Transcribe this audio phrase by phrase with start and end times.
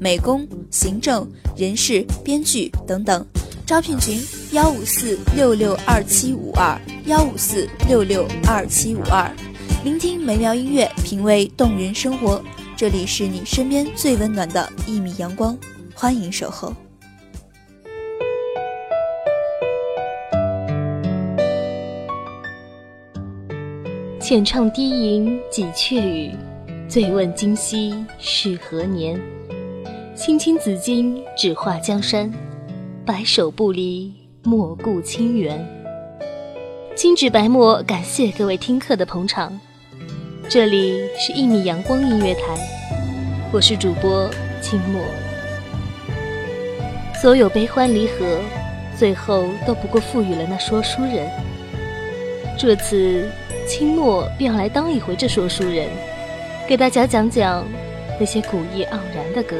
[0.00, 3.26] 美工、行政、人事、编剧等等。
[3.66, 4.18] 招聘群：
[4.52, 9.30] 幺五四六六二七五二幺五四六六二七五二。
[9.84, 12.42] 聆听美妙音乐，品味动人生活，
[12.76, 15.58] 这里是你身边最温暖的一米阳光，
[15.94, 16.72] 欢迎守候。
[24.20, 26.34] 浅唱低吟几阙语，
[26.88, 29.18] 醉问今夕是何年？
[30.18, 32.28] 青青子衿，只画江山，
[33.06, 35.64] 白首不离莫顾清源。
[36.96, 39.56] 精致白墨，感谢各位听课的捧场。
[40.48, 42.58] 这里是一米阳光音乐台，
[43.52, 44.28] 我是主播
[44.60, 45.00] 清墨。
[47.22, 48.40] 所有悲欢离合，
[48.98, 51.30] 最后都不过赋予了那说书人。
[52.58, 53.24] 这次。
[53.68, 55.90] 清末便要来当一回这说书人，
[56.66, 57.66] 给大家讲讲
[58.18, 59.56] 那些古意盎然的歌。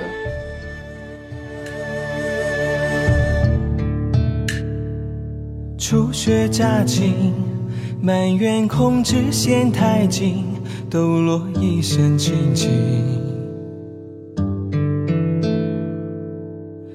[5.78, 7.32] 初雪乍晴，
[8.02, 10.44] 满园空枝嫌太近，
[10.90, 12.68] 抖落一身清静。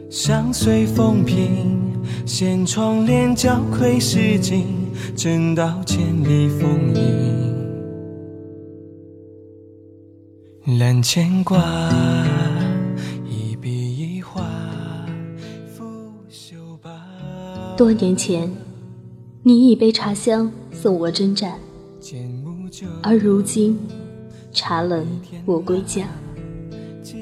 [0.09, 1.79] 相随风平，
[2.25, 4.65] 掀窗帘，交愧诗经。
[5.15, 7.55] 正道千里风影，
[10.77, 11.57] 揽牵挂，
[13.25, 14.43] 一笔一画，
[15.73, 15.83] 拂
[16.29, 16.91] 袖罢。
[17.75, 18.49] 多年前，
[19.45, 21.59] 你一杯茶香送我征战，
[23.01, 23.77] 而如今，
[24.53, 25.05] 茶冷
[25.45, 26.07] 我归家，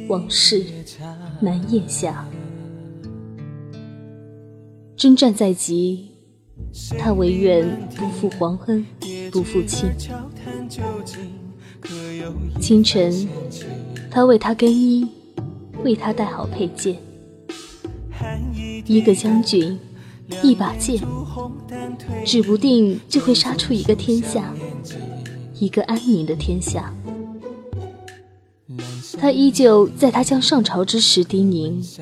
[0.07, 0.63] 往事
[1.39, 2.23] 难咽下。
[4.95, 6.09] 征战在即。
[6.99, 7.67] 他唯愿
[7.97, 8.85] 不负皇恩，
[9.31, 9.89] 不负卿。
[12.61, 13.27] 清晨，
[14.11, 15.07] 他为他更衣，
[15.83, 16.97] 为他带好佩剑。
[18.85, 19.77] 一个将军，
[20.43, 20.99] 一把剑，
[22.25, 24.53] 指不定就会杀出一个天下，
[25.59, 26.93] 一个安宁的天下。
[29.19, 31.99] 他依旧在他将上朝之时叮咛：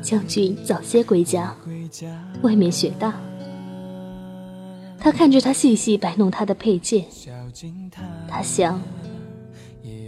[0.00, 1.54] 将军早些归家，
[2.42, 3.20] 外面雪大。
[4.98, 7.04] 他看着他细细摆弄他的佩剑，
[8.28, 8.80] 他想，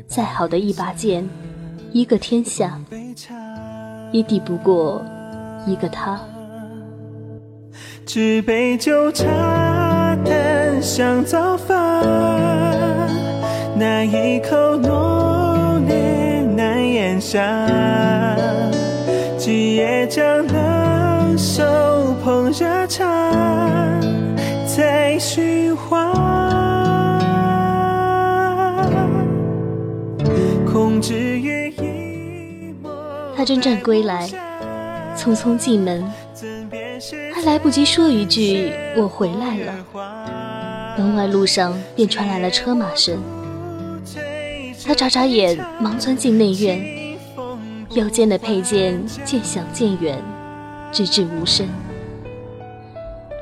[0.06, 1.28] 再好的一把剑，
[1.92, 2.80] 一个天下，
[4.12, 5.04] 也抵不过
[5.66, 6.20] 一个他。
[8.04, 9.24] 纸杯酒茶
[10.24, 12.04] 淡香早饭，
[13.76, 17.40] 那一口浓烈难咽下，
[19.38, 21.62] 几夜将冷手
[22.24, 23.06] 捧热茶。
[24.66, 26.10] 在循环，
[33.36, 34.28] 他征战归来，
[35.16, 36.02] 匆匆进门，
[37.44, 43.20] 来不及说一句“我回来了”，门外路上便传来了车马声。
[44.84, 47.16] 他眨眨眼，忙钻进内院，
[47.90, 50.22] 腰间的佩剑渐响渐远，
[50.92, 51.66] 直至无声。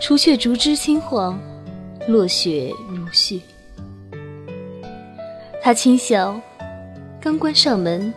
[0.00, 1.38] 除却竹枝轻晃，
[2.08, 3.40] 落雪如絮。
[5.62, 6.40] 他轻笑，
[7.20, 8.12] 刚关上门，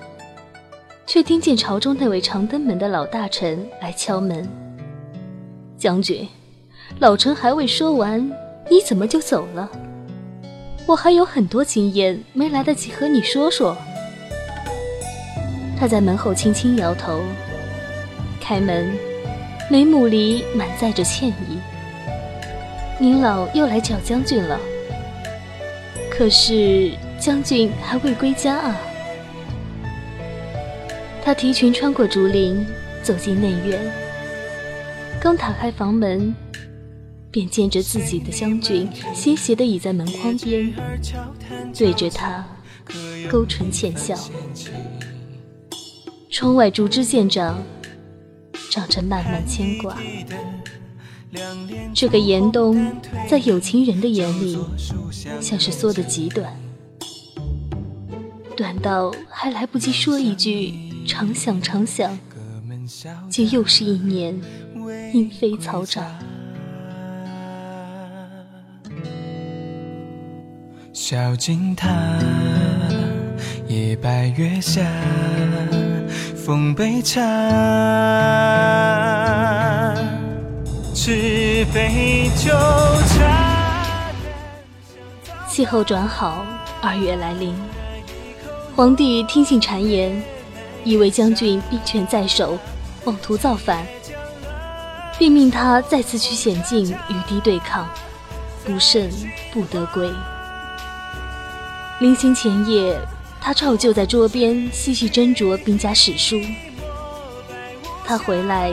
[1.06, 4.47] 却听见朝中那位长登门的老大臣来敲门。
[5.83, 6.25] 将军，
[7.00, 8.25] 老臣还未说完，
[8.69, 9.69] 你怎么就走了？
[10.85, 13.75] 我还有很多经验没来得及和你说说。
[15.77, 17.19] 他在门后轻轻摇头，
[18.39, 18.94] 开门，
[19.69, 21.59] 眉目里满载着歉意。
[22.97, 24.57] 您老又来找将军了，
[26.09, 28.77] 可是将军还未归家啊。
[31.21, 32.65] 他提裙穿过竹林，
[33.01, 34.02] 走进内院。
[35.24, 36.36] 刚打开房门，
[37.31, 40.74] 便见着自己的将军斜斜地倚在门框边，
[41.74, 42.46] 对着他
[43.31, 44.20] 勾唇浅笑。
[46.30, 47.64] 窗外竹枝渐长，
[48.70, 49.98] 长着漫漫牵挂。
[51.96, 52.94] 这个严冬，
[53.30, 54.60] 在有情人的眼里，
[55.40, 56.54] 像是缩得极短，
[58.58, 60.74] 短到还来不及说一句
[61.08, 62.20] 长想长想，
[63.31, 64.38] 就又是一年
[65.13, 66.04] 莺飞草长。
[70.92, 71.90] 小径塔，
[73.68, 74.81] 夜白月下，
[76.36, 77.22] 奉杯茶。
[80.94, 82.51] 纸杯酒
[83.10, 83.84] 茶。
[85.50, 86.46] 气候转好，
[86.81, 87.54] 二月来临。
[88.75, 90.24] 皇帝听信谗言，
[90.84, 92.57] 以为将军兵权在手，
[93.06, 93.86] 妄图造反，
[95.18, 97.88] 并命他再次去险境与敌对抗，
[98.65, 99.10] 不胜
[99.51, 100.10] 不得归。
[102.00, 103.00] 临行前夜，
[103.39, 106.39] 他照旧在桌边细细斟酌兵家史书。
[108.06, 108.71] 他回来。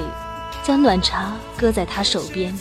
[0.63, 2.55] 将暖茶搁在他手边，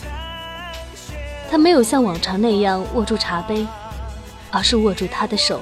[1.51, 3.67] 他没有像往常那样握住茶杯，
[4.49, 5.61] 而是握住他的手。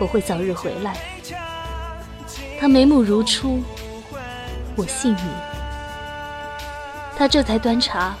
[0.00, 0.96] 我会早日回来。
[2.60, 3.62] 他眉目如初，
[4.74, 5.53] 我信你。
[7.16, 8.14] 他这才端茶，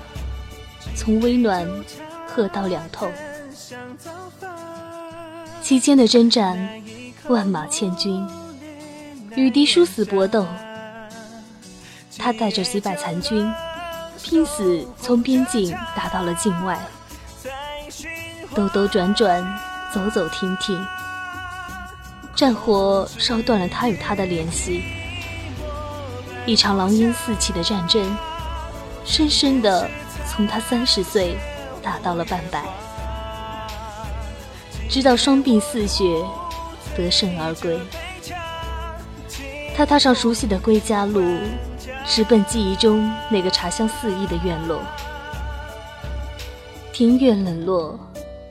[0.94, 1.68] 从微暖
[2.26, 3.10] 喝到凉透。
[5.60, 6.68] 期间的征战，
[7.28, 8.26] 万马千军，
[9.34, 10.46] 与敌殊死搏斗。
[12.16, 13.52] 他带着几百残军，
[14.22, 16.78] 拼死从边境打到了境外，
[18.54, 19.44] 兜兜转转，
[19.92, 20.86] 走走停停，
[22.34, 24.84] 战火烧断了他与他的联系。
[26.46, 28.16] 一场狼烟四起的战争，
[29.04, 29.88] 深深的
[30.26, 31.36] 从他三十岁
[31.82, 32.64] 打到了半百，
[34.88, 36.04] 直到双鬓似雪，
[36.96, 37.78] 得胜而归。
[39.76, 41.22] 他踏上熟悉的归家路。
[42.06, 44.82] 直奔记忆中那个茶香四溢的院落，
[46.92, 47.98] 庭院冷落，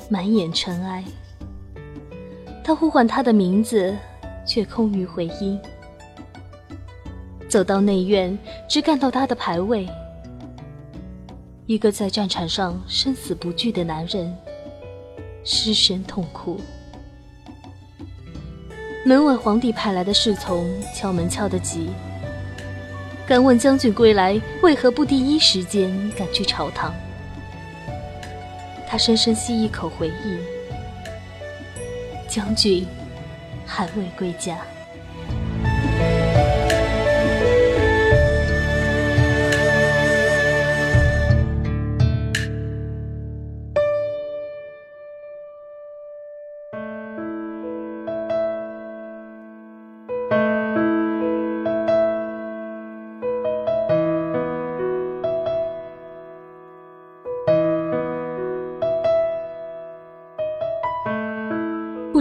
[0.10, 1.04] 满眼尘埃。
[2.64, 3.96] 他呼唤他的名字，
[4.44, 5.62] 却空余回音。
[7.48, 8.36] 走到内院，
[8.68, 9.88] 只看到他的牌位，
[11.66, 14.36] 一个在战场上生死不惧的男人，
[15.46, 16.60] 失声痛哭。
[19.06, 21.90] 门外，皇帝派来的侍从敲门敲得急。
[23.26, 26.94] 敢问将军归来，为何不第一时间赶去朝堂？
[28.86, 30.38] 他深深吸一口，回忆：
[32.28, 32.86] 将军
[33.66, 34.58] 还未归家。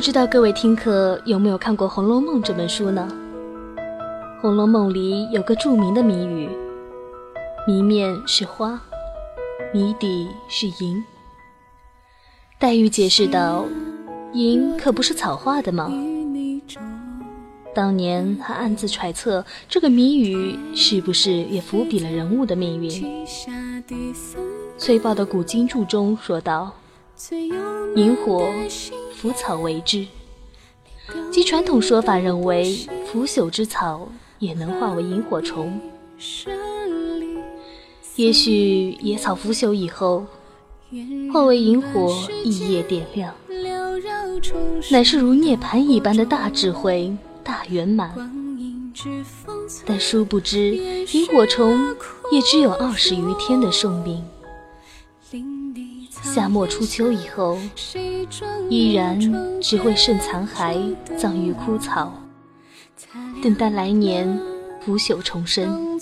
[0.03, 3.07] 知道各位听客有没有看过《红楼梦》这本书呢？
[4.41, 6.51] 《红楼梦》里有个著名的谜语，
[7.69, 8.83] 谜面是花，
[9.73, 11.01] 谜底是银。
[12.59, 13.65] 黛玉解释道
[14.35, 15.89] ：“银可不是草画的吗？”
[17.73, 23.25] 当年还暗自揣测这个谜语是不是也伏笔了人物的命运。
[24.77, 26.73] 崔豹的《古今注》中说道
[27.95, 28.51] ：“萤火。”
[29.23, 30.05] 腐草为之，
[31.31, 32.77] 即传统说法认为，
[33.07, 34.09] 腐朽之草
[34.41, 35.81] 也能化为萤火虫。
[38.17, 40.27] 也许野草腐朽以后，
[41.33, 42.13] 化为萤火，
[42.43, 43.33] 一夜点亮，
[44.91, 48.13] 乃是如涅槃一般的大智慧、大圆满。
[49.87, 50.75] 但殊不知，
[51.13, 51.95] 萤火虫
[52.33, 54.25] 也只有二十余天的寿命。
[56.11, 57.57] 夏末初秋以后，
[58.69, 59.19] 依然
[59.61, 62.13] 只会剩残骸，葬于枯草，
[63.43, 64.39] 等待来年
[64.81, 65.99] 腐朽重生。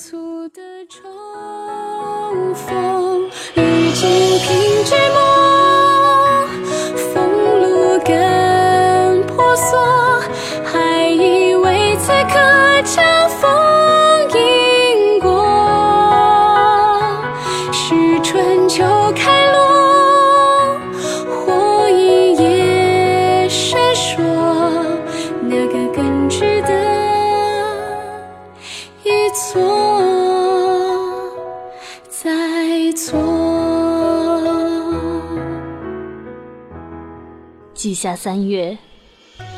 [37.81, 38.77] 季夏三月，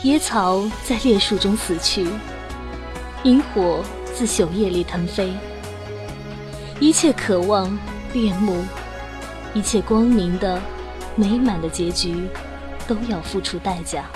[0.04, 2.06] 野草在烈树中死去，
[3.24, 3.82] 萤火
[4.14, 5.32] 自朽叶里腾飞。
[6.78, 7.76] 一切渴望、
[8.12, 8.64] 恋慕，
[9.52, 10.62] 一切光明的、
[11.16, 12.14] 美满的结局，
[12.86, 14.08] 都要付出代价。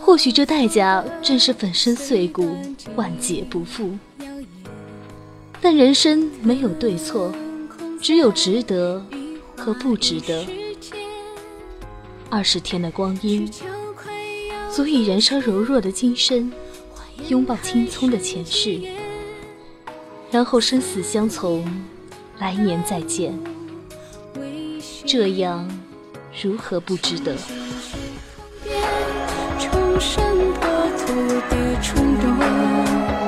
[0.00, 2.56] 或许这代价正是粉身碎骨、
[2.94, 3.90] 万劫不复。
[5.60, 7.32] 但人生没有对错，
[8.00, 9.04] 只有值得
[9.56, 10.46] 和不值得。
[12.28, 13.50] 二十天的光阴，
[14.70, 16.52] 足以燃烧柔弱的今生，
[17.28, 18.80] 拥抱青葱的前世，
[20.30, 21.64] 然后生死相从，
[22.38, 23.38] 来年再见。
[25.06, 25.66] 这样，
[26.42, 27.36] 如何不值得？
[29.58, 30.68] 重生破
[30.98, 31.14] 土
[31.48, 33.25] 的冲动。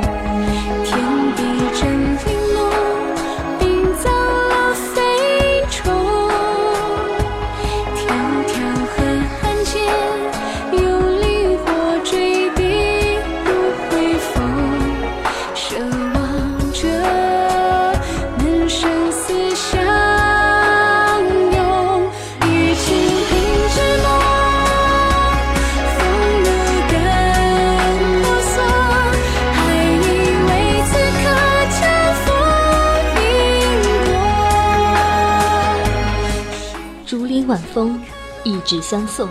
[38.49, 39.29] 一纸相送，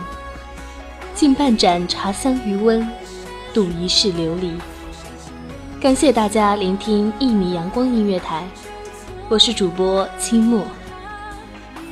[1.15, 2.87] 敬半盏茶香余温，
[3.51, 4.53] 度一世流离。
[5.81, 8.47] 感谢大家聆听一米阳光音乐台，
[9.27, 10.63] 我是主播清末。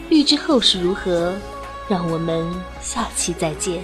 [0.07, 1.33] 欲知后事如何，
[1.89, 2.45] 让我们
[2.79, 3.83] 下期再见。